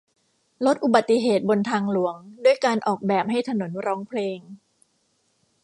[0.65, 4.39] ลดอุบัติเหตุบนทางหลวงด้วยการออกแบบให้ถนนร้องเพลง